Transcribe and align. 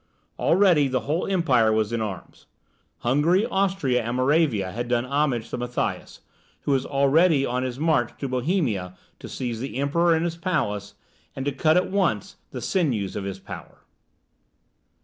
Already 0.39 0.87
the 0.87 1.01
whole 1.01 1.27
empire 1.27 1.71
was 1.71 1.93
in 1.93 2.01
arms; 2.01 2.47
Hungary, 3.01 3.45
Austria, 3.45 4.01
and 4.01 4.17
Moravia 4.17 4.71
had 4.71 4.87
done 4.87 5.05
homage 5.05 5.47
to 5.51 5.59
Matthias, 5.59 6.21
who 6.61 6.71
was 6.71 6.87
already 6.87 7.45
on 7.45 7.61
his 7.61 7.77
march 7.77 8.11
to 8.17 8.27
Bohemia 8.27 8.97
to 9.19 9.29
seize 9.29 9.59
the 9.59 9.77
Emperor 9.77 10.17
in 10.17 10.23
his 10.23 10.37
palace, 10.37 10.95
and 11.35 11.45
to 11.45 11.51
cut 11.51 11.77
at 11.77 11.91
once 11.91 12.37
the 12.49 12.61
sinews 12.61 13.15
of 13.15 13.25
his 13.25 13.37
power. 13.37 13.81